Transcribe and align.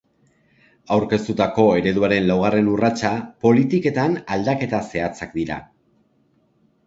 Aurkeztutako 0.93 1.65
ereduaren 1.81 2.25
laugarren 2.31 2.71
urratsa 2.75 3.11
politiketan 3.45 4.15
aldaketa 4.37 4.79
zehatzak 4.95 5.37
dira. 5.41 5.59